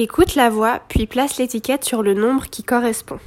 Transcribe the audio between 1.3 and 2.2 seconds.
l'étiquette sur le